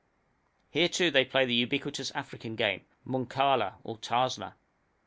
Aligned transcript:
Here, 0.71 0.89
too, 0.89 1.11
they 1.11 1.25
play 1.25 1.45
the 1.45 1.53
ubiquitous 1.53 2.09
African 2.15 2.55
game, 2.55 2.85
munkala 3.05 3.75
or 3.83 3.99
tarsla. 3.99 4.55